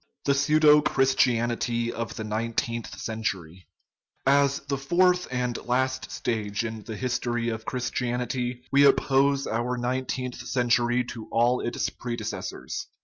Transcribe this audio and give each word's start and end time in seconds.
THE 0.25 0.33
PSEUDO 0.33 0.81
CHRISTIANITY 0.81 1.93
OF 1.93 2.15
THE 2.15 2.23
NINE 2.23 2.53
TEENTH 2.53 2.99
CENTURY 2.99 3.67
As 4.25 4.61
the 4.61 4.79
fourth 4.79 5.27
and 5.29 5.55
last 5.67 6.09
stage 6.09 6.65
in 6.65 6.81
the 6.83 6.95
history 6.95 7.49
of 7.49 7.65
Chris 7.65 7.91
tianity 7.91 8.61
we 8.71 8.83
oppose 8.83 9.45
our 9.45 9.77
nineteenth 9.77 10.37
century 10.37 11.03
to 11.03 11.27
all 11.31 11.61
its 11.61 11.87
prede 11.91 12.21
cessors. 12.21 12.87